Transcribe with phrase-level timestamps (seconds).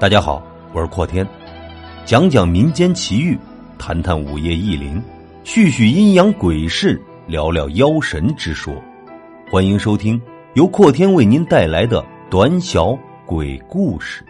[0.00, 0.42] 大家好，
[0.72, 1.28] 我是阔天，
[2.06, 3.38] 讲讲民间奇遇，
[3.78, 5.02] 谈谈午夜异灵，
[5.44, 8.74] 叙叙阴阳鬼事，聊聊妖神之说。
[9.50, 10.18] 欢迎收听
[10.54, 14.24] 由阔天为您带来的短小鬼故事。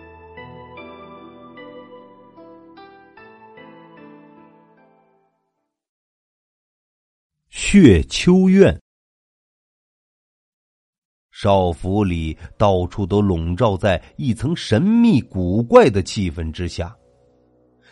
[7.49, 8.77] 血秋院。
[11.43, 16.95] 少府里到处都笼罩在一层神秘古怪的气氛之下。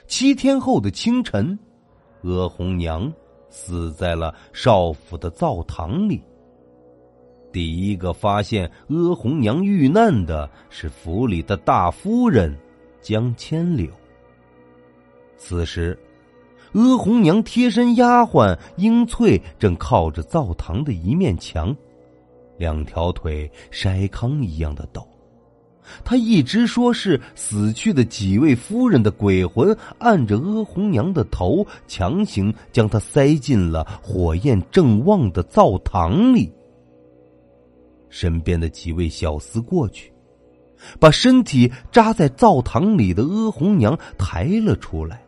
[0.06, 1.58] 七天后的清晨，
[2.24, 3.10] 阿红娘
[3.48, 6.22] 死在了少府的灶堂里。
[7.50, 12.54] 第一个发现阿红娘遇难的是府里的大夫人
[13.00, 13.88] 江千柳。
[15.38, 15.98] 此时，
[16.74, 21.74] 阿红娘贴身丫鬟英翠正靠着灶堂的一面墙。
[22.58, 25.06] 两条腿筛糠一样的抖，
[26.04, 36.52] 他一直说是死去的几位夫人的鬼魂按着阿红娘的头，强行将她塞进了火焰正旺的灶堂里。
[38.10, 40.12] 身边的几位小厮过去，
[40.98, 45.22] 把身体扎在灶堂里的阿红娘抬了出来。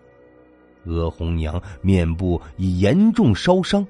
[0.86, 3.86] 阿红娘面部已严重烧伤，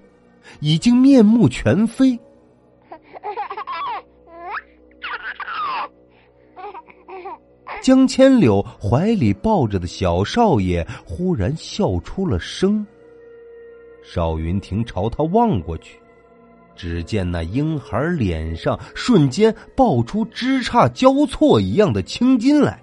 [0.61, 2.19] 已经面目全非。
[7.83, 12.87] 江千柳怀里抱着的小少爷忽然笑出了声。
[14.03, 15.99] 邵云亭朝他望过去，
[16.75, 22.83] 只见那婴孩脸上瞬间爆出枝杈交错一样的青筋来，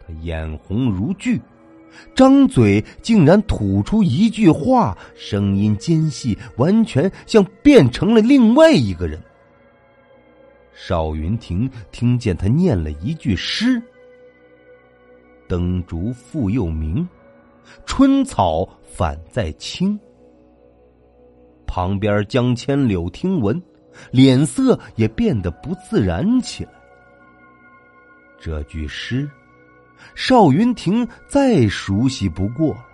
[0.00, 1.40] 他眼红如炬，
[2.14, 9.20] 张嘴竟然吐出一句话，声音尖细，完全像变成了另外一个人。
[10.80, 13.82] 邵云亭听见他念了一句诗
[15.48, 17.06] ：“灯烛复又明，
[17.84, 19.98] 春草反在青。”
[21.66, 23.60] 旁边江千柳听闻，
[24.12, 26.70] 脸色也变得不自然起来。
[28.40, 29.28] 这句诗，
[30.14, 32.86] 邵云亭再熟悉不过了。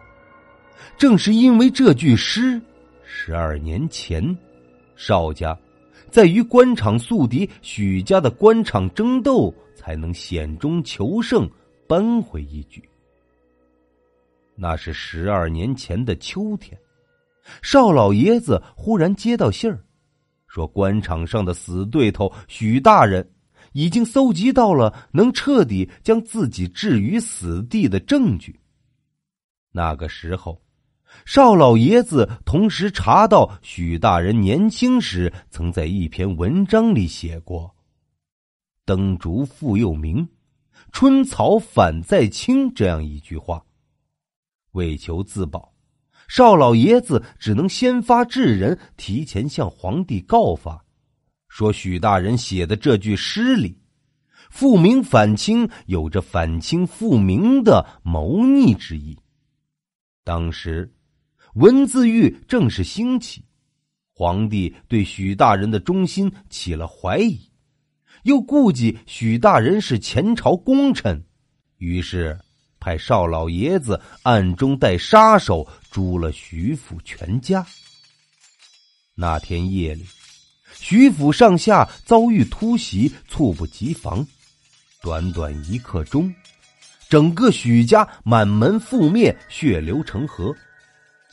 [0.97, 2.59] 正是因为这句诗，
[3.05, 4.37] 十二年前，
[4.97, 5.57] 邵家。
[6.15, 11.51] 在与官场宿敌许家的官场争斗，才能险中求胜，
[11.89, 12.81] 扳回一局。
[14.55, 16.79] 那是十二年前的秋天，
[17.63, 19.85] 邵老爷子忽然接到信儿，
[20.47, 23.29] 说官场上的死对头许大人
[23.73, 28.55] 已经搜集到了能彻底将自己置于死地的证据。
[29.73, 30.64] 那个时候。
[31.25, 37.75] 邵老爷子同时查到，许大人年轻时曾在一篇文章里写过
[38.85, 40.29] “灯烛复又明，
[40.93, 43.65] 春草反在青”这样一句话。
[44.73, 45.73] 为求自保，
[46.29, 50.85] 邵老爷子只能先发制人，提前向皇帝告发，
[51.49, 53.79] 说许大人写的这句诗里
[54.51, 59.19] “复明反清”有着反清复明的谋逆之意。
[60.23, 60.94] 当时。
[61.55, 63.45] 文字狱正是兴起，
[64.13, 67.49] 皇帝对许大人的忠心起了怀疑，
[68.25, 71.25] 又顾忌许大人是前朝功臣，
[71.79, 72.37] 于是
[72.81, 77.65] 派邵老爷子暗中带杀手诛了徐府全家。
[79.15, 80.05] 那天夜里，
[80.77, 84.27] 徐府上下遭遇突袭，猝不及防，
[85.01, 86.35] 短短一刻钟，
[87.09, 90.53] 整个许家满门覆灭，血流成河。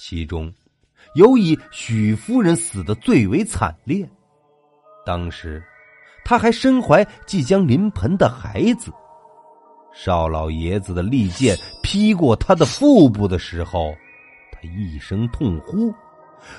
[0.03, 0.51] 其中，
[1.13, 4.03] 有以许夫人死的最为惨烈。
[5.05, 5.63] 当时，
[6.25, 8.91] 她还身怀即将临盆的孩子。
[9.93, 13.93] 邵老爷子的利剑劈过她的腹部的时候，
[14.51, 15.93] 他一声痛呼，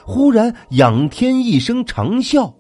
[0.05, 2.55] 忽然仰天一声长啸：“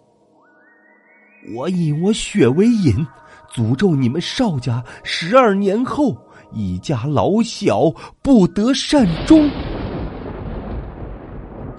[1.54, 3.06] 我以我血为引，
[3.54, 6.12] 诅咒你们邵家十二年后
[6.52, 7.88] 一家老小
[8.20, 9.48] 不得善终。”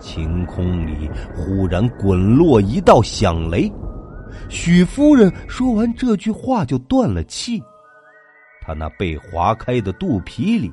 [0.03, 3.71] 晴空里忽然滚落一道响雷，
[4.49, 7.63] 许夫人说完这句话就断了气。
[8.61, 10.71] 她那被划开的肚皮里，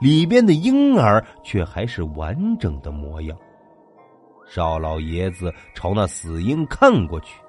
[0.00, 3.36] 里边的婴儿却还是完整的模样。
[4.46, 7.40] 邵老爷子朝那死婴看过去，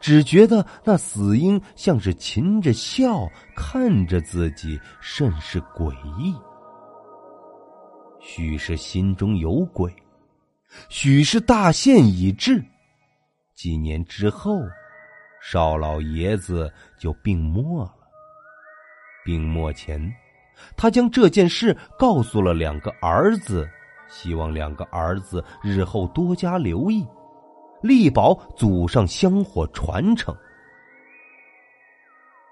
[0.00, 6.32] 只觉得那死婴像是噙着笑看着自己，甚是诡异。
[8.20, 9.92] 许是心中有鬼。
[10.88, 12.64] 许是大限已至，
[13.54, 14.60] 几年之后，
[15.42, 17.92] 邵老爷子就病没了。
[19.24, 20.00] 病末前，
[20.76, 23.68] 他将这件事告诉了两个儿子，
[24.08, 27.06] 希望两个儿子日后多加留意，
[27.82, 30.34] 力保祖上香火传承。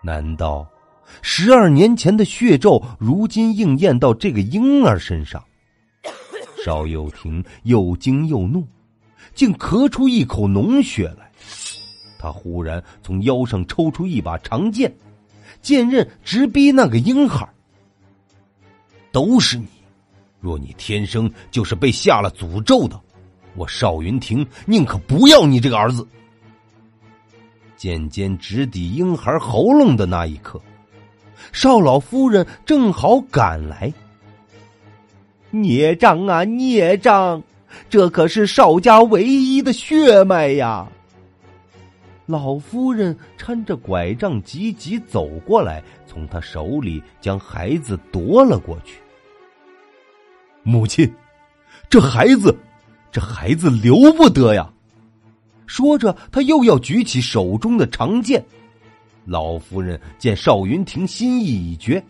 [0.04, 0.68] 难道
[1.22, 5.42] 十二年前的血咒如今应验到这个婴儿身上？
[6.64, 8.66] 邵又廷又惊又怒，
[9.34, 11.30] 竟咳出一口脓血来。
[12.18, 14.92] 他忽然从腰上抽出一把长剑，
[15.62, 17.48] 剑刃直逼那个婴孩。
[19.10, 19.66] 都是你！
[20.40, 23.00] 若你天生就是被下了诅咒的，
[23.54, 26.06] 我邵云亭宁可不要你这个儿子。
[27.76, 30.60] 剑尖直抵婴孩喉咙的那一刻，
[31.52, 33.92] 邵老夫人正好赶来。
[35.50, 37.42] 孽障啊，孽障！
[37.88, 40.88] 这可是邵家唯一的血脉呀！
[42.26, 49.00] 老夫人搀着拐杖急急走过来，从他手里将孩子夺了过去。
[50.62, 51.10] 母亲，
[51.88, 52.54] 这孩子，
[53.10, 54.70] 这孩子留不得呀！
[55.66, 58.44] 说着，他又要举起手中的长剑。
[59.24, 62.02] 老夫人见邵云亭心意已决，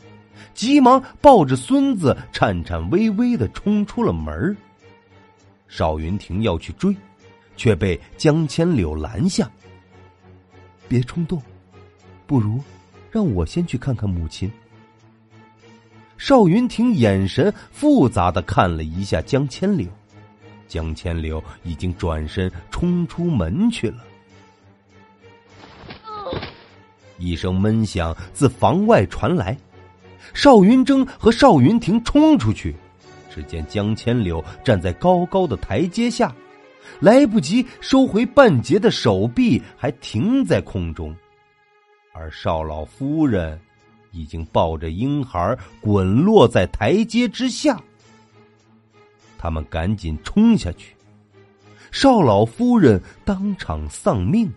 [0.54, 4.56] 急忙抱着孙子，颤颤巍巍的冲出了门
[5.68, 6.94] 邵云亭要去追，
[7.56, 9.50] 却被江千柳拦下。
[10.88, 11.42] 别冲动，
[12.26, 12.62] 不如
[13.10, 14.50] 让我先去看看母亲。
[16.16, 19.86] 邵云亭眼神复杂的看了一下江千柳，
[20.66, 24.04] 江千柳已经转身冲出门去了。
[27.18, 29.56] 一声闷响自房外传来，
[30.34, 32.74] 邵云征和邵云亭冲出去，
[33.34, 36.34] 只见江千柳站在高高的台阶下。
[37.00, 41.14] 来不及收回半截的手臂，还停在空中，
[42.12, 43.60] 而邵老夫人
[44.10, 47.78] 已经抱着婴孩滚落在台阶之下。
[49.36, 50.96] 他们赶紧冲下去，
[51.92, 54.50] 邵老夫人当场丧命，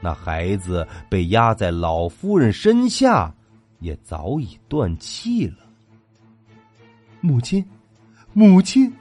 [0.00, 3.34] 那孩子被压在老夫人身下，
[3.80, 5.56] 也早已断气了。
[7.20, 7.64] 母亲，
[8.32, 8.92] 母亲。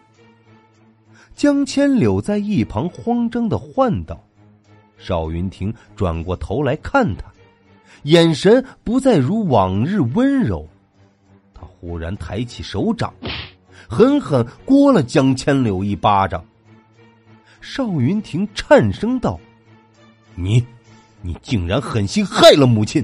[1.36, 4.24] 江千柳在一旁慌张的唤道
[4.98, 7.26] ：“邵云亭转过头来看他，
[8.04, 10.66] 眼神不再如往日温柔。
[11.54, 13.14] 他忽然抬起手掌，
[13.90, 16.44] 狠狠掴了江千柳一巴掌。”
[17.60, 19.38] 邵云亭颤声道
[20.36, 20.66] ：“你，
[21.22, 23.04] 你竟然狠心害了母亲！”“，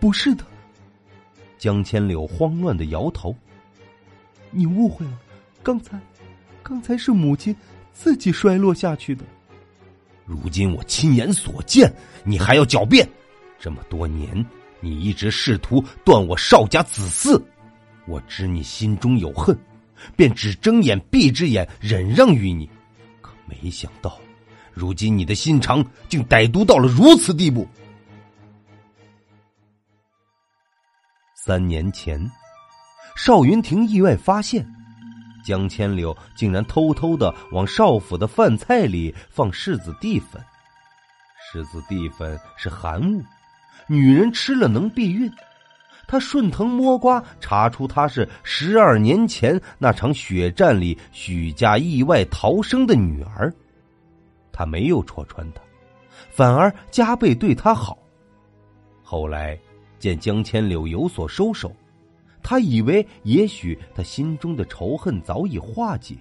[0.00, 0.44] 不是的。”
[1.58, 3.34] 江千柳慌乱的摇头
[4.50, 5.18] ：“你误会了。”
[5.62, 5.98] 刚才，
[6.62, 7.54] 刚才是母亲
[7.92, 9.24] 自己摔落下去的。
[10.24, 11.92] 如今我亲眼所见，
[12.24, 13.08] 你还要狡辩？
[13.58, 14.44] 这么多年，
[14.80, 17.40] 你一直试图断我邵家子嗣，
[18.06, 19.56] 我知你心中有恨，
[20.14, 22.68] 便只睁眼闭只眼，忍让于你。
[23.20, 24.20] 可没想到，
[24.72, 27.66] 如今你的心肠竟歹毒到了如此地步。
[31.46, 32.28] 三年前，
[33.14, 34.66] 邵云亭意外发现。
[35.44, 40.42] 江千柳竟然偷偷的往少府的饭菜里放柿子地粉，
[41.38, 43.22] 柿子地粉是寒物，
[43.86, 45.32] 女人吃了能避孕。
[46.08, 53.54] 他顺藤摸瓜，查出她是十二年前那场血战里许家意外逃生的女儿。
[54.52, 55.60] 他没有戳穿她，
[56.28, 57.96] 反而加倍对她好。
[59.04, 59.56] 后来
[59.98, 61.74] 见江千柳有所收手。
[62.42, 66.14] 他以为也许他心中的仇恨早已化解，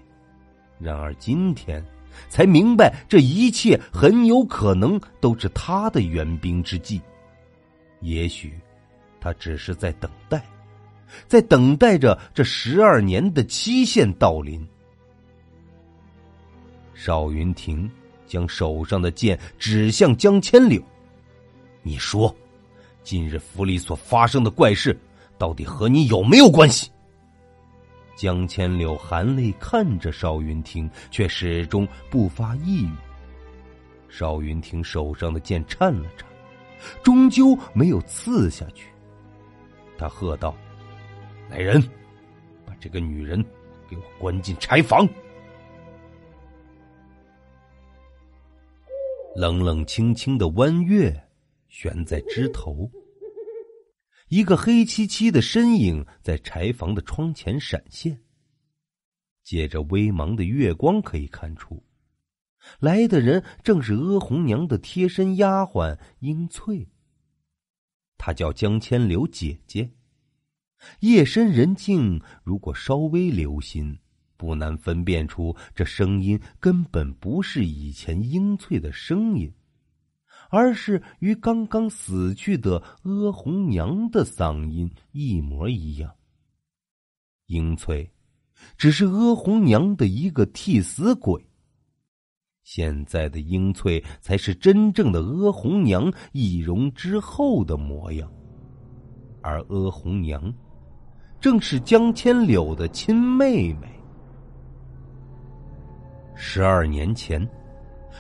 [0.80, 1.86] 然而今天
[2.30, 7.00] 才明白，这一切很有可能都是他的援兵之计。
[8.02, 8.58] 也许
[9.20, 10.44] 他只是在等待，
[11.28, 14.68] 在等待着这十二年的期限到临。
[16.94, 17.90] 邵云亭
[18.26, 20.82] 将手上的剑指向江千柳
[21.84, 22.36] ：“你说，
[23.06, 24.94] 今日府里所发生的怪事？”
[25.38, 26.90] 到底和你有没有关系？
[28.16, 32.92] 江千柳含泪看着邵云亭，却始终不发一语。
[34.08, 36.26] 邵云亭手上的剑颤了颤，
[37.04, 38.88] 终究没有刺下去。
[39.98, 40.56] 他喝道
[41.52, 41.84] ：“来人，
[42.66, 43.44] 把这个女人
[43.90, 45.06] 给我关进柴房。”
[49.36, 51.14] 冷冷清清的弯月
[51.76, 52.90] 悬在枝头。
[54.30, 58.18] 一个黑漆漆的身影在柴房的窗前闪现。
[59.44, 61.84] 借着微茫的月光，可以看出，
[62.80, 66.88] 来的人正是阿红娘的贴身丫鬟英翠。
[68.18, 69.92] 她叫江千柳姐姐。
[71.02, 74.00] 夜深人静，如果稍微留心，
[74.38, 79.54] 不难分辨出这声音根本不是以前英翠的声音，
[80.56, 86.10] 而是与刚刚死去的阿红娘的嗓音一模一样。
[87.48, 88.10] 英翠
[88.78, 91.46] 只是阿红娘的一个替死鬼，
[92.64, 98.32] 现在的英翠才是真正的阿红娘易容之后的模样，
[99.42, 100.42] 而阿红娘。
[101.42, 103.88] 正是江千柳的亲妹妹。
[106.34, 107.46] 十二年前，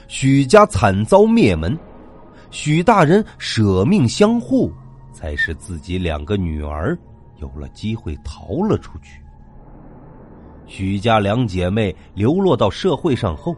[0.09, 1.75] 许家惨遭灭门，
[2.55, 4.71] 许大人舍命相护，
[5.11, 6.97] 才使自己两个女儿
[7.41, 9.19] 有了机会逃了出去。
[10.65, 13.53] 许家两姐妹流落到社会上后，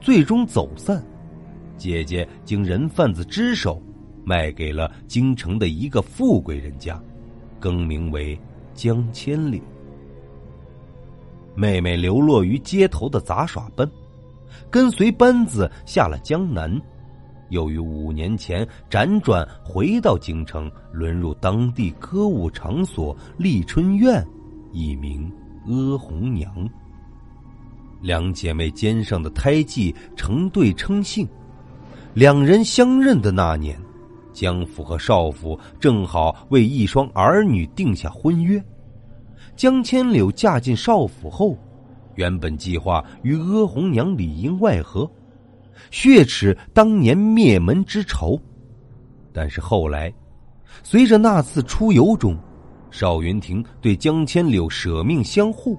[0.00, 1.04] 最终走散。
[1.76, 3.78] 姐姐经人贩子之手，
[4.24, 6.98] 卖给了京城的一个富贵人家，
[7.60, 8.40] 更名为。
[8.72, 9.62] 江千里，
[11.54, 13.88] 妹妹流落于街头的杂耍班，
[14.68, 16.76] 跟随班子下了江南，
[17.50, 24.26] 又于五年前辗转回到京城，沦入当地歌舞场所丽春院，
[24.72, 25.30] 一名
[25.66, 26.52] 阿红娘。
[28.00, 31.26] 两姐妹肩上的胎记成对称姓，
[32.12, 33.78] 两人相认的那年。
[34.32, 38.62] 江府和少府正好为一双儿女定下婚约。
[39.54, 41.56] 江千柳嫁进少府后，
[42.16, 45.08] 原本计划与阿红娘里应外合，
[45.90, 48.40] 血耻当年灭门之仇。
[49.32, 50.12] 但是后来，
[50.82, 52.36] 随着那次出游中，
[52.90, 55.78] 邵云亭对江千柳舍命相护，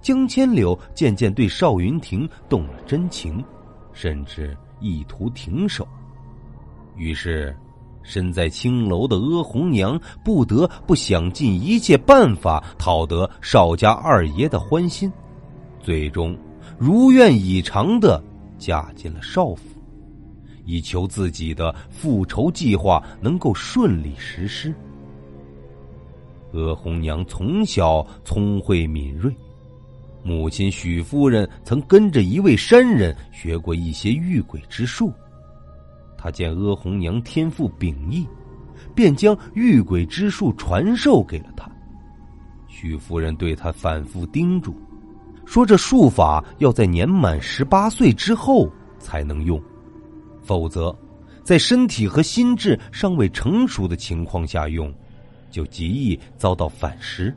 [0.00, 3.44] 江千柳渐渐对邵云亭动了真情，
[3.92, 5.86] 甚至意图停手。
[6.96, 7.56] 于是。
[8.02, 15.12] 身在青楼的阿红娘不得不想尽一切办法讨得邵家二爷的欢心，
[15.78, 16.34] 最终
[16.78, 18.20] 如愿以偿的
[18.60, 19.62] 嫁进了少府，
[20.64, 24.72] 以求自己的复仇计划能够顺利实施。
[26.52, 29.34] 阿红娘从小聪慧敏锐，
[30.22, 35.12] 母亲许夫人曾跟着一位山人学过一些御鬼之术。
[36.18, 38.26] 他见阿红娘天赋秉异，
[38.94, 41.70] 便将御鬼之术传授给了他。
[42.68, 44.74] 许夫人对他反复叮嘱，
[45.50, 49.60] 说这术法要在年满十八岁之后才能用，
[50.44, 50.96] 否则，
[51.42, 54.94] 在身体和心智尚未成熟的情况下用，
[55.50, 57.34] 就极易遭到反噬。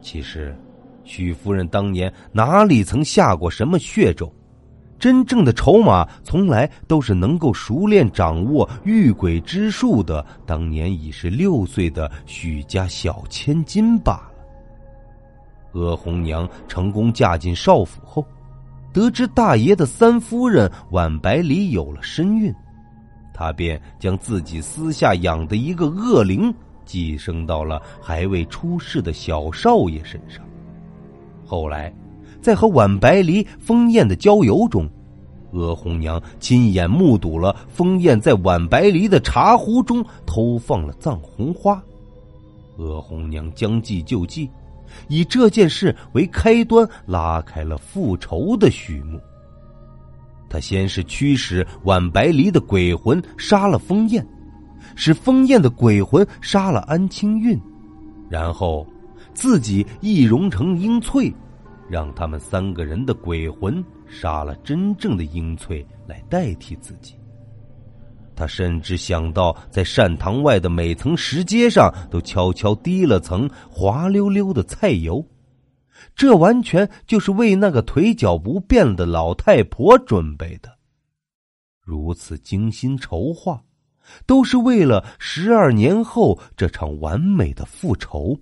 [0.00, 0.56] 其实，
[1.02, 4.32] 许夫人当年哪里曾下过什么血咒？
[4.96, 14.37] 真正的筹码从来都是能够熟练掌握御鬼之术的，当年已是六岁的许家小千金罢了。
[15.72, 18.24] 阿红娘成功嫁进少府后，
[18.92, 22.54] 得知大爷的三夫人婉白里有了身孕，
[23.32, 26.52] 她便将自己私下养的一个恶灵
[26.84, 30.44] 寄生到了还未出世的小少爷身上。
[31.46, 31.92] 后来。
[32.40, 34.88] 在和婉白梨、封燕的郊游中，
[35.52, 41.82] 阿红娘亲眼目睹了封燕在婉白梨的茶壶中偷放了藏红花。
[42.78, 44.48] 阿红娘将计就计，
[45.08, 49.20] 以这件事为开端，拉开了复仇的序幕。
[50.48, 54.26] 他先是驱使晚白梨的鬼魂杀了封燕，
[54.96, 57.60] 使封燕的鬼魂杀了安清韵，
[58.30, 58.86] 然后
[59.34, 61.32] 自己易容成英翠。
[61.90, 67.17] 让他们三个人的鬼魂杀了真正的英翠来代替自己。
[68.38, 75.26] 他甚至想到，在善堂外的每层石阶上都悄悄滴了层滑溜溜的菜油，
[76.14, 80.78] 这完全就是为那个腿脚不便的老太婆准备的。
[81.80, 83.64] 如此精心筹划，
[84.24, 88.38] 都是为了十二年后这场完美的复仇。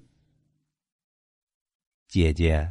[2.06, 2.70] 姐姐。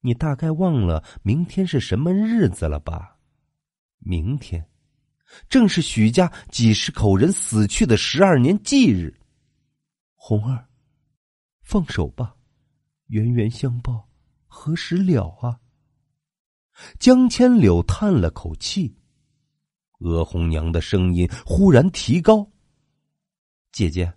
[0.00, 3.16] 你大概忘了明天是什么日子了吧？
[3.98, 4.64] 明天，
[5.48, 9.14] 正是许家几十口人死去的十二年忌日。
[10.14, 10.68] 红儿，
[11.62, 12.34] 放手吧，
[13.08, 14.08] 冤冤相报
[14.46, 15.60] 何时了啊？
[16.98, 18.96] 江千柳叹了口气，
[20.00, 22.50] 阿红娘的声音忽然提高
[23.72, 24.12] ：“姐姐，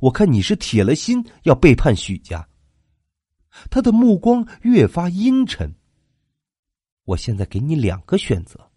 [0.00, 2.48] 我看你是铁了心要背叛许家。”
[3.68, 5.74] 他的目光越发阴沉。
[7.04, 8.70] 我现在给你两个选择，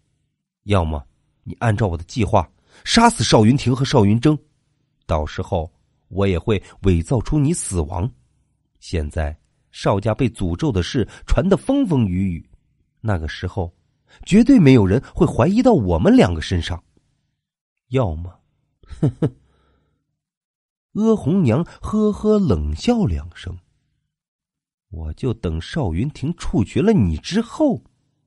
[0.64, 1.06] 要么
[1.44, 2.50] 你按照我的计划
[2.84, 4.36] 杀死邵云亭和邵云征，
[5.06, 5.70] 到时候
[6.08, 8.10] 我也会伪造出你死亡。
[8.80, 9.38] 现在
[9.70, 12.50] 邵家被诅咒的事传得风风雨雨，
[13.00, 13.72] 那个时候
[14.24, 16.82] 绝对没有人会怀疑到我们两个身上。
[17.88, 18.40] 要么，
[19.00, 19.30] 呵呵。
[20.94, 23.56] 阿红娘呵呵冷笑两声。
[24.90, 27.82] 我就等邵云亭处决了你之后，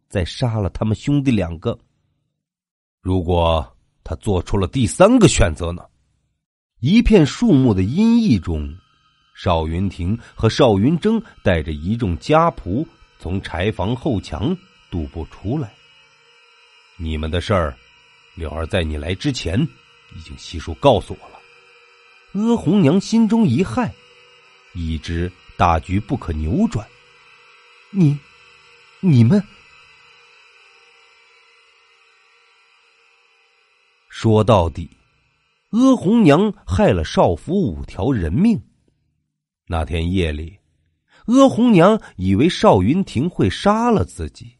[0.09, 1.79] 再杀了他们兄弟两个。
[3.01, 3.65] 如果
[4.03, 5.83] 他做出了第三个选择呢？
[6.79, 8.75] 一片树木的阴翳中，
[9.35, 12.85] 邵云亭和邵云征带着一众家仆
[13.19, 14.55] 从柴房后墙
[14.91, 15.73] 踱步出来。
[16.97, 17.75] 你们的事儿，
[18.35, 19.59] 柳儿在你来之前
[20.15, 21.39] 已经悉数告诉我了。
[22.33, 23.89] 阿红娘心中一骇，
[24.73, 25.31] 已知。
[25.57, 26.87] 大局不可扭转。
[27.89, 28.15] 你、
[28.99, 29.43] 你们，
[34.19, 34.89] 说到底，
[35.69, 38.59] 阿红娘害了少府五条人命。
[39.67, 40.57] 那天夜里，
[41.27, 44.57] 阿红娘以为邵云亭会杀了自己，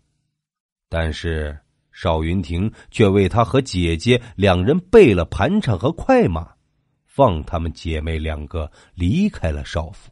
[0.88, 1.60] 但是
[1.92, 6.48] 邵云亭却为他和姐姐两人备了盘缠和快马，
[7.08, 10.12] 放她们姐妹两个离开了少府。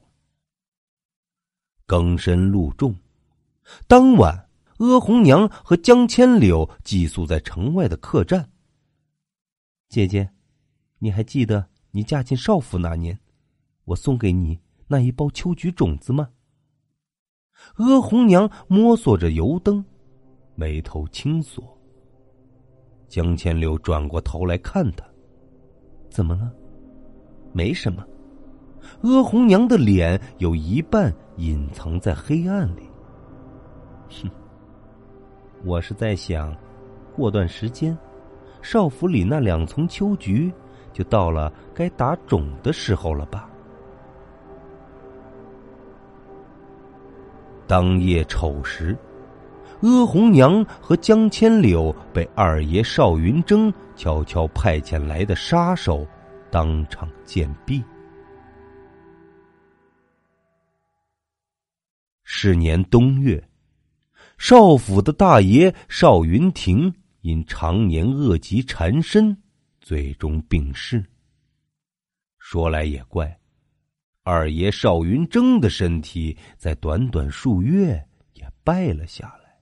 [1.86, 2.96] 更深露重，
[3.86, 4.50] 当晚，
[4.80, 8.50] 阿红娘和江千柳寄宿在城外的客栈。
[9.88, 10.30] 姐姐，
[11.00, 13.18] 你还记得你嫁进少府那年，
[13.86, 16.30] 我送给你那一包秋菊种子吗？
[17.76, 19.84] 阿红娘摸索着油灯，
[20.56, 21.64] 眉头轻锁。
[23.08, 25.06] 江千柳转过头来看他，
[26.10, 26.52] 怎么了？
[27.54, 28.06] 没什么。
[29.04, 32.90] 阿红娘的脸有一半隐藏在黑暗里。
[34.10, 34.30] 哼，
[35.64, 36.54] 我是在想，
[37.16, 37.98] 过段时间，
[38.66, 40.52] 少府里那两丛秋菊
[40.92, 43.48] 就到了该打种的时候了吧？
[47.68, 48.98] 当夜丑时，
[49.82, 56.04] 阿红娘和江千柳被二爷邵云征悄悄派遣来的杀手
[56.50, 57.84] 当场剑毙。
[62.24, 63.48] 是年冬月，
[64.40, 66.92] 少府的大爷邵云亭
[67.26, 69.36] 因常年恶疾缠身，
[69.82, 71.04] 最终病逝。
[72.38, 73.36] 说来也怪，
[74.22, 79.58] 二爷邵云征的身体在短短数月也败了下来，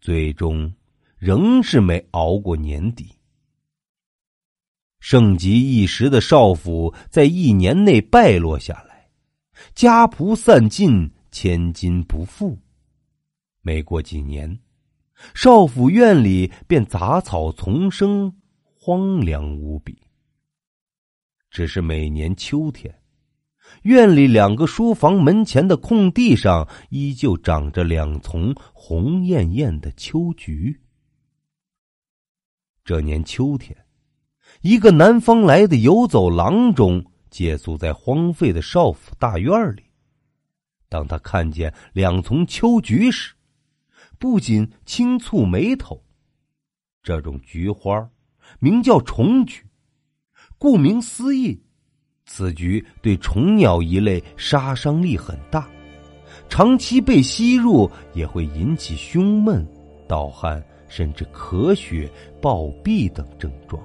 [0.00, 0.72] 最终
[1.18, 3.14] 仍是没熬过年底。
[4.98, 9.10] 盛极一时的少府在一年内败落下来，
[9.74, 11.12] 家仆散尽。
[11.32, 12.58] 千金不复。
[13.60, 14.58] 没过几年，
[15.34, 18.34] 少府院里便杂草丛生，
[18.74, 19.98] 荒凉无比。
[21.50, 22.94] 只是每年秋天，
[23.82, 30.78] 院里两个书房门前的空地上，依旧长着两丛红艳艳的秋菊。
[32.84, 33.76] 这年秋天，
[34.60, 39.82] 一个南方来的游走郎中借宿在荒废的少府大院里。
[40.88, 43.34] 当他看见两丛秋菊时，
[44.18, 46.02] 不仅轻蹙眉头。
[47.02, 48.08] 这种菊花
[48.58, 49.64] 名叫虫菊，
[50.58, 51.60] 顾名思义，
[52.24, 55.68] 此菊对虫鸟一类杀伤力很大，
[56.48, 59.66] 长期被吸入也会引起胸闷、
[60.08, 63.82] 盗汗，甚至咳血、暴毙等症状。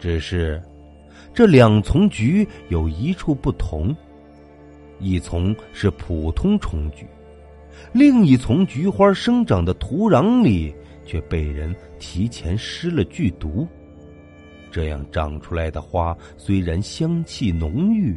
[0.00, 0.60] 只是
[1.32, 3.94] 这两丛菊有一处不同。
[4.98, 7.04] 一丛是普通虫菊，
[7.92, 13.66] 另一丛菊花生长的土壤里却被人提前施了剧毒，
[14.70, 18.16] 这样长出来的花虽然香气浓郁，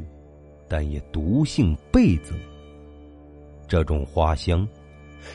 [0.68, 2.38] 但也毒性倍增。
[3.68, 4.68] 这种花香，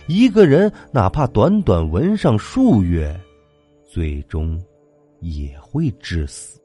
[0.06, 3.18] 一个人哪怕短短闻上数月，
[3.84, 4.56] 最终
[5.18, 6.59] 也会致死。